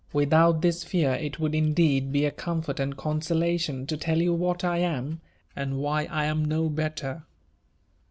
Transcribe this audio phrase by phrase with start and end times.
[0.13, 4.33] Without this fear, it would in deed be a comfort and consolation to tell you
[4.33, 5.21] what I am,
[5.55, 7.21] and why I am no better."